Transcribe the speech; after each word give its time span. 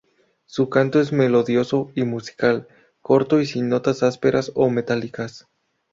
Su 0.47 0.67
canto 0.67 0.99
es 0.99 1.11
melodioso 1.13 1.91
y 1.93 2.01
musical, 2.05 2.67
corto, 3.01 3.39
y 3.39 3.45
sin 3.45 3.69
notas 3.69 4.01
ásperas 4.01 4.51
o 4.55 4.67
metálicas. 4.71 5.47